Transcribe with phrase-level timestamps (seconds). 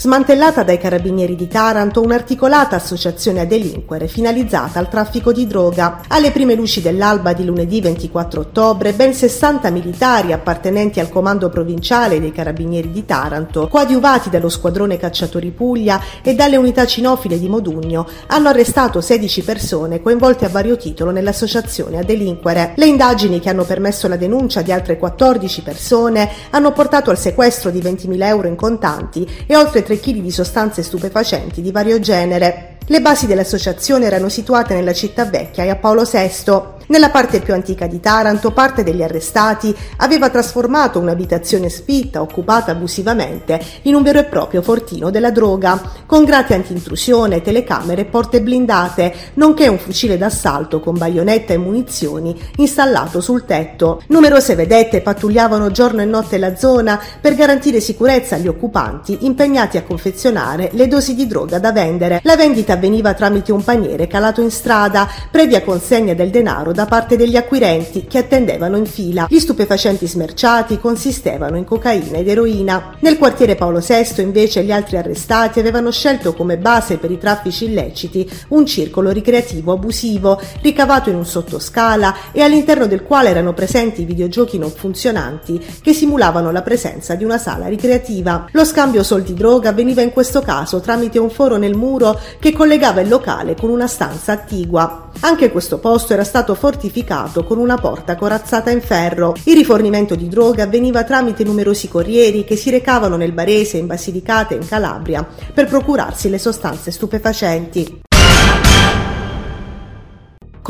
[0.00, 6.00] Smantellata dai carabinieri di Taranto un'articolata associazione a delinquere finalizzata al traffico di droga.
[6.08, 12.18] Alle prime luci dell'alba di lunedì 24 ottobre, ben 60 militari appartenenti al comando provinciale
[12.18, 18.08] dei carabinieri di Taranto, coadiuvati dallo squadrone cacciatori Puglia e dalle unità cinofile di Modugno,
[18.28, 22.72] hanno arrestato 16 persone coinvolte a vario titolo nell'associazione a delinquere.
[22.76, 27.68] Le indagini che hanno permesso la denuncia di altre 14 persone hanno portato al sequestro
[27.68, 32.69] di 20.000 euro in contanti e oltre 3 kg di sostanze stupefacenti di vario genere.
[32.90, 36.78] Le basi dell'associazione erano situate nella città vecchia e a Paolo VI.
[36.90, 43.60] Nella parte più antica di Taranto, parte degli arrestati aveva trasformato un'abitazione spitta occupata abusivamente
[43.82, 49.14] in un vero e proprio fortino della droga, con grati anti-intrusione, telecamere e porte blindate,
[49.34, 54.02] nonché un fucile d'assalto con baionetta e munizioni installato sul tetto.
[54.08, 59.84] Numerose vedette pattugliavano giorno e notte la zona per garantire sicurezza agli occupanti impegnati a
[59.84, 62.18] confezionare le dosi di droga da vendere.
[62.24, 67.16] La vendita avveniva tramite un paniere calato in strada, previa consegna del denaro da parte
[67.16, 69.26] degli acquirenti che attendevano in fila.
[69.28, 72.96] Gli stupefacenti smerciati consistevano in cocaina ed eroina.
[73.00, 77.66] Nel quartiere Paolo VI invece gli altri arrestati avevano scelto come base per i traffici
[77.66, 84.04] illeciti un circolo ricreativo abusivo ricavato in un sottoscala e all'interno del quale erano presenti
[84.04, 88.46] videogiochi non funzionanti che simulavano la presenza di una sala ricreativa.
[88.52, 93.08] Lo scambio soldi-droga avveniva in questo caso tramite un foro nel muro che collegava il
[93.08, 95.10] locale con una stanza attigua.
[95.20, 99.34] Anche questo posto era stato fortificato con una porta corazzata in ferro.
[99.44, 104.54] Il rifornimento di droga avveniva tramite numerosi corrieri che si recavano nel Barese, in Basilicata
[104.54, 108.08] e in Calabria per procurarsi le sostanze stupefacenti.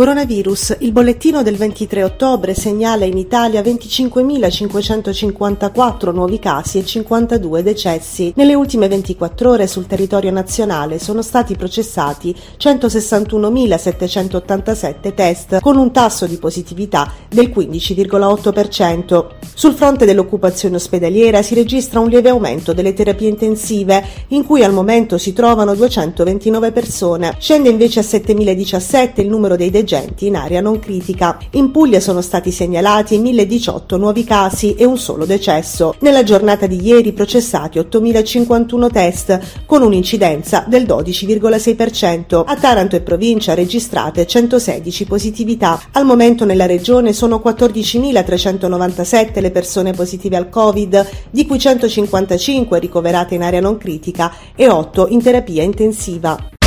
[0.01, 0.77] Coronavirus.
[0.79, 8.33] Il bollettino del 23 ottobre segnala in Italia 25.554 nuovi casi e 52 decessi.
[8.37, 16.25] Nelle ultime 24 ore sul territorio nazionale sono stati processati 161.787 test con un tasso
[16.25, 19.27] di positività del 15,8%.
[19.53, 24.73] Sul fronte dell'occupazione ospedaliera si registra un lieve aumento delle terapie intensive in cui al
[24.73, 27.35] momento si trovano 229 persone.
[27.39, 31.39] Scende invece a 7.017 il numero dei decessi agenti in area non critica.
[31.53, 35.97] In Puglia sono stati segnalati 1018 nuovi casi e un solo decesso.
[36.01, 42.45] Nella giornata di ieri processati 8051 test con un'incidenza del 12,6%.
[42.47, 45.81] A Taranto e provincia registrate 116 positività.
[45.93, 53.35] Al momento nella regione sono 14.397 le persone positive al Covid, di cui 155 ricoverate
[53.35, 56.59] in area non critica e 8 in terapia intensiva.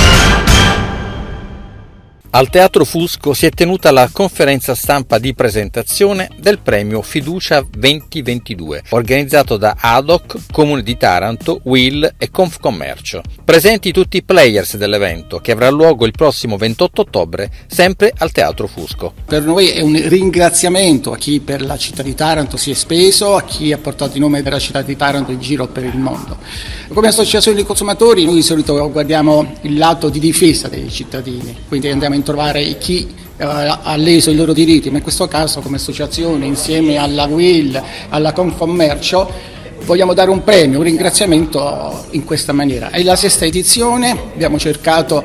[2.36, 8.86] Al Teatro Fusco si è tenuta la conferenza stampa di presentazione del premio Fiducia 2022,
[8.90, 13.22] organizzato da ADOC, Comune di Taranto, Will e Confcommercio.
[13.46, 18.66] Presenti tutti i players dell'evento, che avrà luogo il prossimo 28 ottobre, sempre al Teatro
[18.66, 19.14] Fusco.
[19.28, 23.36] Per noi è un ringraziamento a chi per la città di Taranto si è speso,
[23.36, 26.40] a chi ha portato il nome della città di Taranto in giro per il mondo.
[26.88, 31.90] Come associazione di consumatori noi di solito guardiamo il lato di difesa dei cittadini, quindi
[31.90, 35.78] andiamo a trovare chi eh, ha leso i loro diritti, ma in questo caso come
[35.78, 39.52] associazione insieme alla WIL, alla Confommercio,
[39.86, 42.90] vogliamo dare un premio, un ringraziamento in questa maniera.
[42.90, 45.24] È la sesta edizione, abbiamo cercato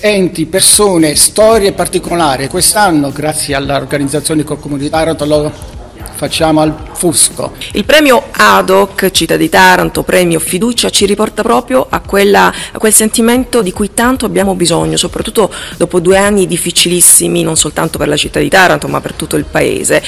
[0.00, 2.48] enti, persone, storie particolari.
[2.48, 5.50] Quest'anno, grazie all'organizzazione col Comune di lo
[6.14, 7.52] facciamo al Fusco.
[7.72, 12.92] Il premio ADOC Città di Taranto, premio Fiducia, ci riporta proprio a, quella, a, quel
[12.92, 18.16] sentimento di cui tanto abbiamo bisogno, soprattutto dopo due anni difficilissimi, non soltanto per la
[18.16, 20.02] città di Taranto, ma per tutto il paese.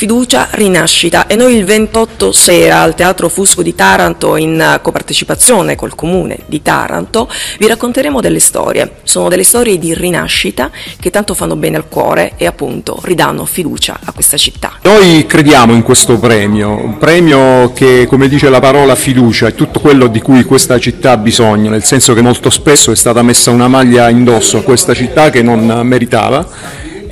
[0.00, 5.94] Fiducia, rinascita e noi il 28 sera al Teatro Fusco di Taranto in copartecipazione col
[5.94, 9.00] comune di Taranto vi racconteremo delle storie.
[9.02, 13.98] Sono delle storie di rinascita che tanto fanno bene al cuore e appunto ridanno fiducia
[14.02, 14.78] a questa città.
[14.82, 19.80] Noi crediamo in questo premio, un premio che come dice la parola fiducia è tutto
[19.80, 23.50] quello di cui questa città ha bisogno, nel senso che molto spesso è stata messa
[23.50, 26.46] una maglia indosso a questa città che non meritava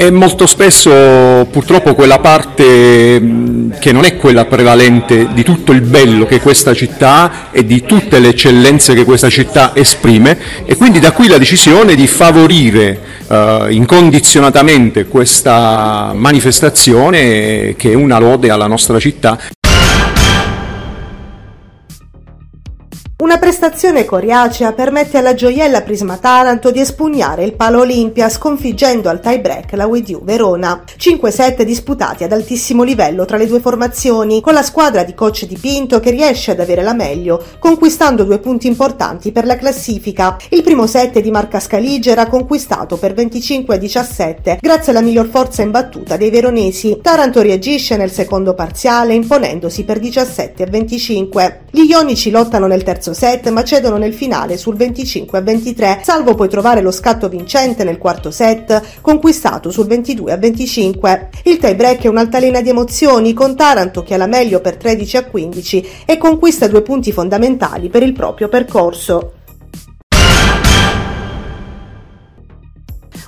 [0.00, 3.20] e molto spesso purtroppo quella parte
[3.80, 8.20] che non è quella prevalente di tutto il bello che questa città e di tutte
[8.20, 13.66] le eccellenze che questa città esprime e quindi da qui la decisione di favorire uh,
[13.70, 19.36] incondizionatamente questa manifestazione che è una lode alla nostra città.
[23.20, 29.18] Una prestazione coriacea permette alla gioiella Prisma Taranto di espugnare il palo Olimpia sconfiggendo al
[29.18, 30.84] tie break la Wediu Verona.
[30.96, 35.46] 5 set disputati ad altissimo livello tra le due formazioni, con la squadra di coach
[35.46, 40.36] di Pinto che riesce ad avere la meglio, conquistando due punti importanti per la classifica.
[40.50, 45.26] Il primo set di Marca Scalige era conquistato per 25 a 17 grazie alla miglior
[45.26, 47.00] forza in battuta dei veronesi.
[47.02, 51.62] Taranto reagisce nel secondo parziale imponendosi per 17 a 25.
[51.72, 56.00] Gli ionici lottano nel terzo terzo set ma cedono nel finale sul 25 a 23,
[56.02, 61.30] salvo poi trovare lo scatto vincente nel quarto set, conquistato sul 22 a 25.
[61.44, 65.16] Il tie break è un'altalena di emozioni con Taranto che ha la meglio per 13
[65.16, 69.37] a 15 e conquista due punti fondamentali per il proprio percorso.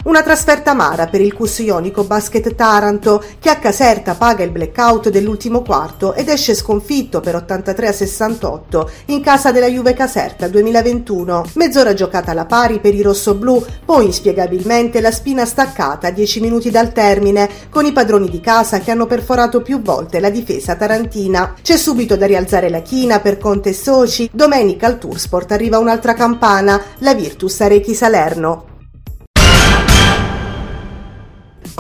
[0.03, 5.11] Una trasferta amara per il Cus Ionico Basket Taranto che a Caserta paga il blackout
[5.11, 11.45] dell'ultimo quarto ed esce sconfitto per 83 a 68 in casa della Juve Caserta 2021.
[11.57, 16.71] Mezz'ora giocata alla pari per i rossoblù, poi inspiegabilmente la spina staccata a 10 minuti
[16.71, 21.57] dal termine con i padroni di casa che hanno perforato più volte la difesa tarantina.
[21.61, 24.31] C'è subito da rialzare la china per Conte e Soci.
[24.33, 28.70] Domenica al Toursport arriva un'altra campana, la Virtus Arechi Salerno.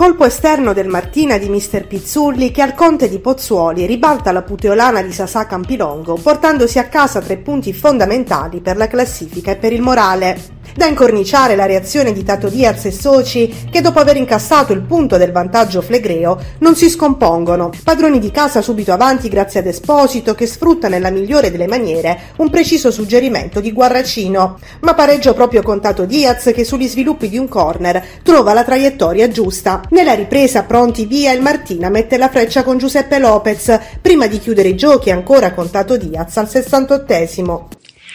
[0.00, 1.86] Colpo esterno del Martina di Mr.
[1.86, 7.20] Pizzulli che al conte di Pozzuoli ribalta la puteolana di Sasà Campilongo portandosi a casa
[7.20, 10.59] tre punti fondamentali per la classifica e per il morale.
[10.80, 15.18] Da incorniciare la reazione di Tato Diaz e soci che dopo aver incassato il punto
[15.18, 17.70] del vantaggio flegreo non si scompongono.
[17.84, 22.48] Padroni di casa subito avanti grazie ad Esposito che sfrutta nella migliore delle maniere un
[22.48, 24.58] preciso suggerimento di Guarracino.
[24.80, 29.28] Ma pareggio proprio con Tato Diaz che sugli sviluppi di un corner trova la traiettoria
[29.28, 29.82] giusta.
[29.90, 34.68] Nella ripresa pronti via il Martina mette la freccia con Giuseppe Lopez prima di chiudere
[34.68, 37.79] i giochi ancora con Tato Diaz al 68esimo.